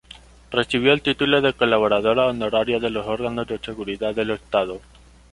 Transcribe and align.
Recibió 0.49 0.93
el 0.93 1.03
título 1.03 1.41
de 1.43 1.53
Colaboradora 1.53 2.25
Honoraria 2.25 2.79
de 2.79 2.89
los 2.89 3.05
Órganos 3.05 3.45
de 3.45 3.59
Seguridad 3.59 4.15
del 4.15 4.31
Estado. 4.31 4.81